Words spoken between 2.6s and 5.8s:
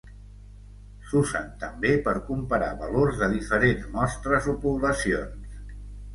valors de diferents mostres o poblacions.